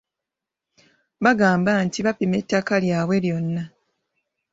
[1.23, 3.63] Bagamba nti baapima ettaka lyabwe lyona.